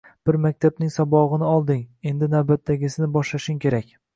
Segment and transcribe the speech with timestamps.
[0.27, 3.97] Bir maktabning sabog‘ini olding, endi navbatdagisini boshlashing kerak.